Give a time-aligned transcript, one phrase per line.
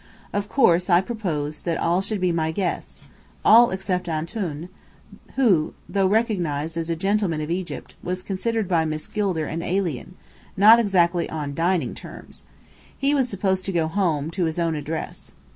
[0.33, 3.03] Of course, I proposed that all should be my guests
[3.45, 4.67] all except "Antoun"
[5.35, 10.15] who, though recognized as a gentleman of Egypt, was considered by Miss Gilder an alien,
[10.57, 12.45] not exactly on "dining terms."
[12.97, 15.33] He was supposed to go home, "to his own address."